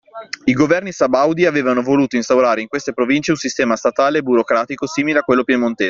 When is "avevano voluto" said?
1.45-2.15